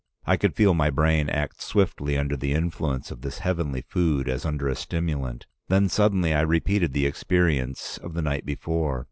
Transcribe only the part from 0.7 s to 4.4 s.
my brain act swiftly under the influence of this heavenly food